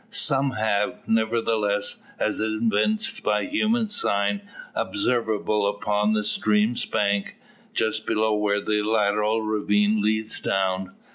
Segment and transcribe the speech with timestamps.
[0.09, 4.41] Some have, nevertheless, as evinced by human sign
[4.73, 7.37] observable upon the stream's bank,
[7.75, 10.93] just below where the lateral ravine leads down.